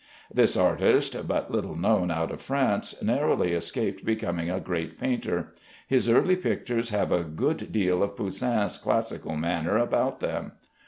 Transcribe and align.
This 0.33 0.57
artist 0.57 1.27
(but 1.27 1.51
little 1.51 1.75
known 1.75 2.09
out 2.09 2.31
of 2.31 2.41
France) 2.41 2.95
narrowly 3.03 3.51
escaped 3.53 4.03
becoming 4.03 4.49
a 4.49 4.59
great 4.59 4.99
painter. 4.99 5.53
His 5.87 6.09
early 6.09 6.35
pictures 6.35 6.89
have 6.89 7.11
a 7.11 7.23
good 7.23 7.71
deal 7.71 8.01
of 8.01 8.15
Poussin's 8.15 8.79
classical 8.79 9.35
manner 9.37 9.77
about 9.77 10.19
them. 10.19 10.53